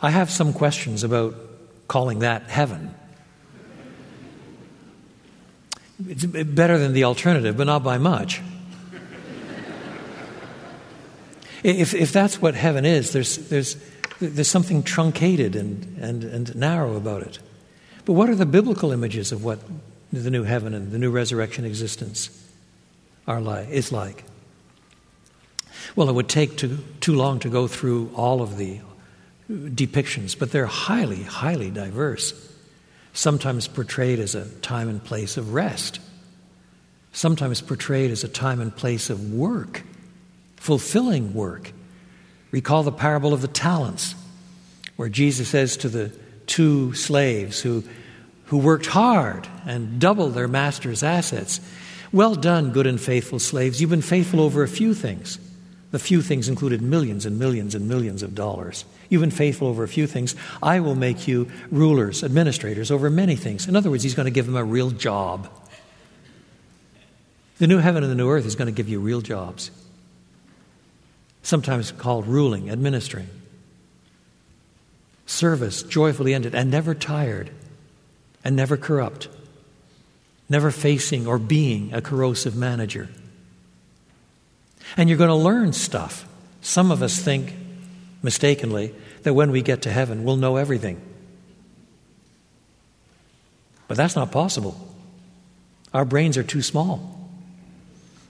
[0.00, 1.34] I have some questions about
[1.88, 2.94] calling that heaven.
[6.06, 8.40] It's better than the alternative, but not by much.
[11.64, 13.76] if, if that's what heaven is, there's, there's,
[14.20, 17.40] there's something truncated and, and, and narrow about it.
[18.04, 19.58] But what are the biblical images of what
[20.12, 22.30] the new heaven and the new resurrection existence
[23.26, 24.22] are like, is like?
[25.96, 28.80] Well, it would take too, too long to go through all of the
[29.50, 32.34] depictions, but they're highly, highly diverse.
[33.12, 36.00] Sometimes portrayed as a time and place of rest,
[37.12, 39.82] sometimes portrayed as a time and place of work,
[40.56, 41.72] fulfilling work.
[42.50, 44.14] Recall the parable of the talents,
[44.96, 46.12] where Jesus says to the
[46.46, 47.84] two slaves who,
[48.46, 51.60] who worked hard and doubled their master's assets,
[52.12, 53.80] Well done, good and faithful slaves.
[53.80, 55.38] You've been faithful over a few things.
[55.90, 58.84] The few things included millions and millions and millions of dollars.
[59.08, 60.34] You've been faithful over a few things.
[60.62, 63.66] I will make you rulers, administrators over many things.
[63.66, 65.48] In other words, he's going to give them a real job.
[67.58, 69.70] The new heaven and the new earth is going to give you real jobs,
[71.42, 73.28] sometimes called ruling, administering.
[75.26, 77.50] Service joyfully ended and never tired
[78.44, 79.28] and never corrupt,
[80.48, 83.08] never facing or being a corrosive manager.
[84.96, 86.26] And you're going to learn stuff.
[86.60, 87.54] Some of us think
[88.22, 91.00] mistakenly that when we get to heaven, we'll know everything.
[93.86, 94.76] But that's not possible.
[95.94, 97.14] Our brains are too small.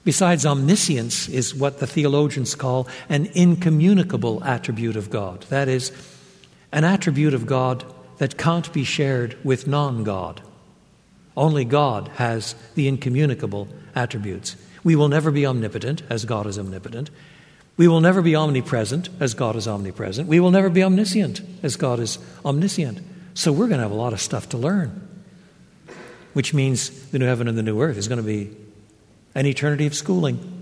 [0.04, 5.42] Besides, omniscience is what the theologians call an incommunicable attribute of God.
[5.50, 5.92] That is,
[6.72, 7.84] an attribute of God
[8.18, 10.40] that can't be shared with non God.
[11.36, 14.56] Only God has the incommunicable attributes.
[14.84, 17.10] We will never be omnipotent, as God is omnipotent.
[17.76, 20.28] We will never be omnipresent as God is omnipresent.
[20.28, 23.00] We will never be omniscient as God is omniscient.
[23.34, 25.08] So we're going to have a lot of stuff to learn,
[26.32, 28.50] which means the new heaven and the new earth is going to be
[29.36, 30.54] an eternity of schooling.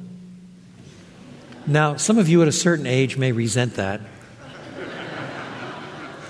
[1.67, 4.03] Now, some of you at a certain age may resent that,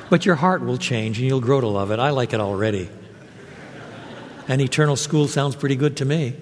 [0.09, 1.99] but your heart will change and you'll grow to love it.
[1.99, 2.89] I like it already.
[4.47, 6.37] And eternal school sounds pretty good to me.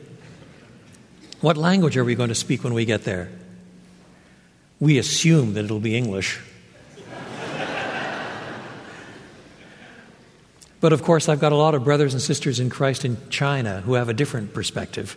[1.45, 3.29] What language are we going to speak when we get there?
[4.81, 6.41] we assume that it'll be English.
[10.81, 13.81] but of course, I've got a lot of brothers and sisters in Christ in China
[13.81, 15.17] who have a different perspective,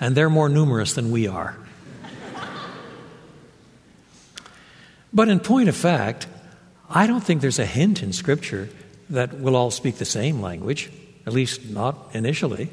[0.00, 1.56] and they're more numerous than we are.
[5.12, 6.26] but in point of fact,
[6.90, 8.68] I don't think there's a hint in Scripture
[9.10, 10.90] that we'll all speak the same language,
[11.24, 12.68] at least not initially.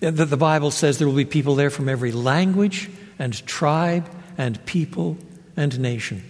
[0.00, 4.64] The, the Bible says there will be people there from every language and tribe and
[4.66, 5.16] people
[5.56, 6.22] and nation.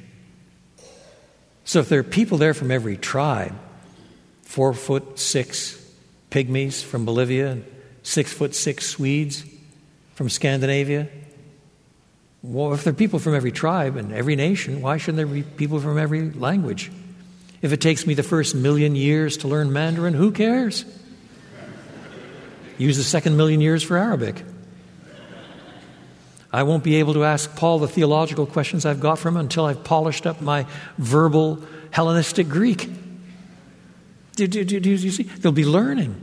[1.64, 3.54] So if there are people there from every tribe,
[4.42, 5.82] four foot six
[6.30, 7.64] pygmies from Bolivia, and
[8.02, 9.44] six foot six Swedes
[10.14, 11.08] from Scandinavia,
[12.44, 15.42] well, if there are people from every tribe and every nation, why shouldn't there be
[15.42, 16.92] people from every language?
[17.62, 20.84] If it takes me the first million years to learn Mandarin, who cares?
[22.78, 24.42] Use the second million years for Arabic.
[26.52, 29.66] I won't be able to ask Paul the theological questions I've got from him until
[29.66, 30.66] I've polished up my
[30.96, 31.60] verbal
[31.90, 32.88] Hellenistic Greek.
[34.36, 35.24] Do, do, do, do you see?
[35.24, 36.14] They'll be learning.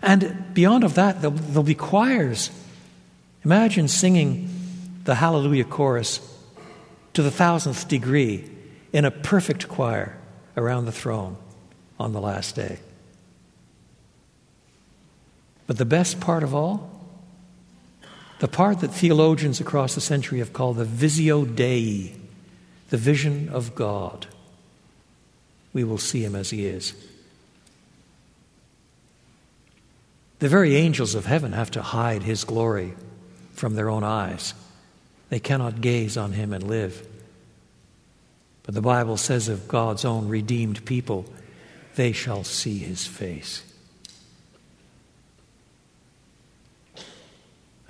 [0.00, 2.50] And beyond of that, there'll, there'll be choirs.
[3.44, 4.48] Imagine singing
[5.04, 6.20] the Hallelujah chorus
[7.14, 8.48] to the thousandth degree
[8.92, 10.16] in a perfect choir
[10.56, 11.36] around the throne
[11.98, 12.78] on the last day.
[15.66, 16.92] But the best part of all
[18.42, 22.12] the part that theologians across the century have called the visio Dei,
[22.90, 24.26] the vision of God.
[25.72, 26.92] We will see him as he is.
[30.40, 32.94] The very angels of heaven have to hide his glory
[33.52, 34.54] from their own eyes.
[35.28, 37.06] They cannot gaze on him and live.
[38.64, 41.26] But the Bible says of God's own redeemed people,
[41.94, 43.62] they shall see his face.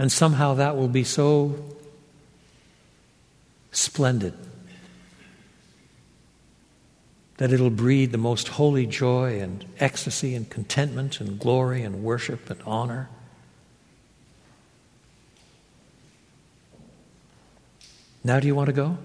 [0.02, 1.54] And somehow that will be so
[3.70, 4.34] splendid
[7.36, 12.50] that it'll breed the most holy joy and ecstasy and contentment and glory and worship
[12.50, 13.10] and honor.
[18.24, 18.98] Now, do you want to go?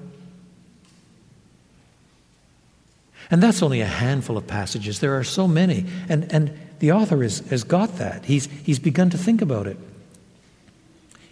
[3.30, 5.00] And that's only a handful of passages.
[5.00, 5.86] There are so many.
[6.10, 8.26] And, and the author is, has got that.
[8.26, 9.78] He's, he's begun to think about it.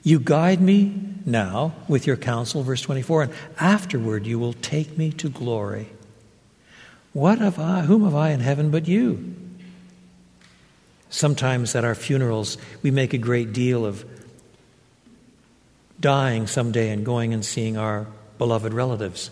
[0.06, 0.94] You guide me
[1.26, 5.90] now with your counsel, verse 24, and afterward you will take me to glory.
[7.12, 9.36] What have I, whom have I in heaven but you?
[11.10, 14.06] Sometimes at our funerals, we make a great deal of
[16.00, 18.06] dying someday and going and seeing our
[18.38, 19.32] beloved relatives.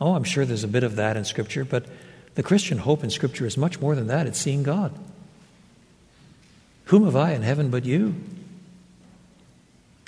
[0.00, 1.84] Oh, I'm sure there's a bit of that in Scripture, but
[2.34, 4.98] the Christian hope in Scripture is much more than that it's seeing God.
[6.86, 8.14] Whom have I in heaven but you?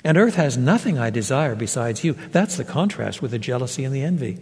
[0.03, 2.13] And earth has nothing I desire besides you.
[2.31, 4.37] That's the contrast with the jealousy and the envy.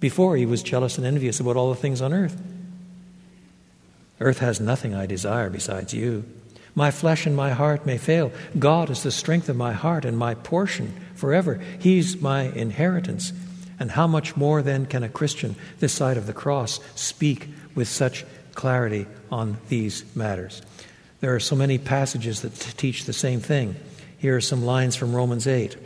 [0.00, 2.40] Before, he was jealous and envious about all the things on earth.
[4.20, 6.24] Earth has nothing I desire besides you.
[6.74, 8.32] My flesh and my heart may fail.
[8.58, 11.60] God is the strength of my heart and my portion forever.
[11.78, 13.32] He's my inheritance.
[13.78, 17.88] And how much more then can a Christian this side of the cross speak with
[17.88, 18.24] such
[18.54, 20.62] clarity on these matters?
[21.20, 23.76] There are so many passages that teach the same thing.
[24.18, 25.76] Here are some lines from Romans 8.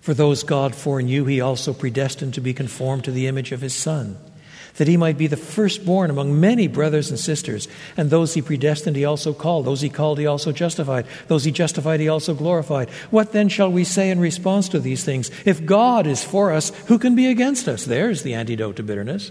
[0.00, 3.74] For those God foreknew, he also predestined to be conformed to the image of his
[3.74, 4.16] Son
[4.78, 7.68] that he might be the firstborn among many brothers and sisters.
[7.96, 9.66] And those he predestined, he also called.
[9.66, 11.06] Those he called, he also justified.
[11.26, 12.88] Those he justified, he also glorified.
[13.10, 15.30] What then shall we say in response to these things?
[15.44, 17.84] If God is for us, who can be against us?
[17.84, 19.30] There's the antidote to bitterness.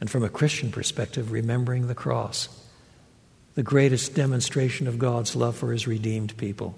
[0.00, 2.48] and from a Christian perspective, remembering the cross,
[3.54, 6.74] the greatest demonstration of God's love for his redeemed people.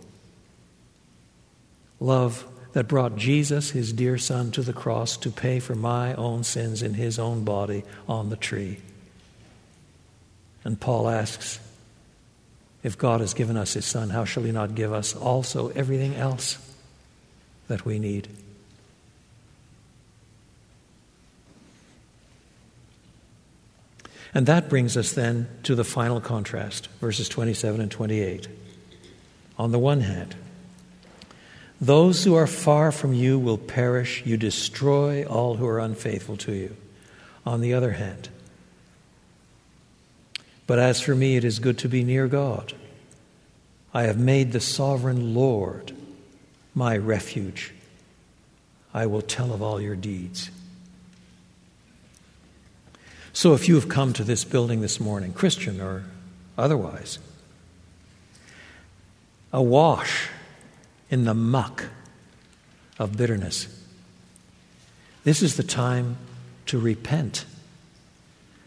[2.00, 6.44] Love that brought Jesus, his dear son, to the cross to pay for my own
[6.44, 8.78] sins in his own body on the tree.
[10.64, 11.58] And Paul asks,
[12.82, 16.14] if God has given us his son, how shall he not give us also everything
[16.14, 16.58] else
[17.66, 18.28] that we need?
[24.38, 28.46] And that brings us then to the final contrast, verses 27 and 28.
[29.58, 30.36] On the one hand,
[31.80, 34.22] those who are far from you will perish.
[34.24, 36.76] You destroy all who are unfaithful to you.
[37.44, 38.28] On the other hand,
[40.68, 42.74] but as for me, it is good to be near God.
[43.92, 45.90] I have made the sovereign Lord
[46.76, 47.74] my refuge.
[48.94, 50.52] I will tell of all your deeds.
[53.38, 56.02] So, if you have come to this building this morning, Christian or
[56.58, 57.20] otherwise,
[59.52, 60.28] awash
[61.08, 61.84] in the muck
[62.98, 63.68] of bitterness.
[65.22, 66.16] This is the time
[66.66, 67.44] to repent,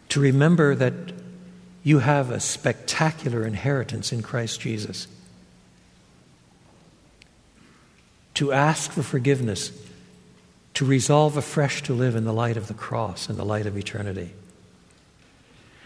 [0.07, 0.93] to remember that
[1.83, 5.05] you have a spectacular inheritance in Christ Jesus,
[8.35, 9.73] to ask for forgiveness,
[10.75, 13.77] to resolve afresh to live in the light of the cross and the light of
[13.77, 14.31] eternity.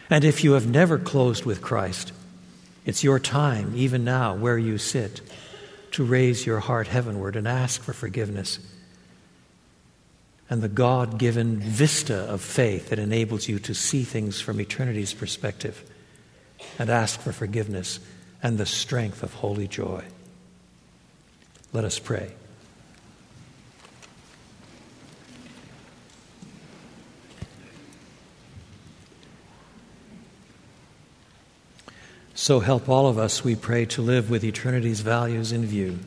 [0.10, 2.12] And if you have never closed with Christ,
[2.86, 5.22] it's your time, even now, where you sit
[5.92, 8.60] to raise your heart heavenward and ask for forgiveness.
[10.50, 15.14] And the God given vista of faith that enables you to see things from eternity's
[15.14, 15.84] perspective
[16.78, 18.00] and ask for forgiveness
[18.44, 20.04] and the strength of holy joy.
[21.74, 22.34] Let us pray.
[32.38, 36.00] So help all of us, we pray, to live with eternity's values in view.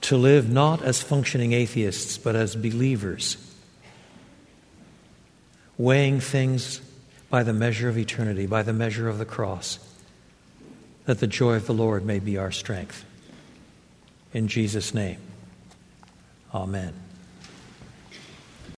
[0.00, 3.36] To live not as functioning atheists, but as believers,
[5.76, 6.80] weighing things
[7.28, 9.78] by the measure of eternity, by the measure of the cross,
[11.04, 13.04] that the joy of the Lord may be our strength.
[14.32, 15.18] In Jesus' name,
[16.54, 17.03] amen.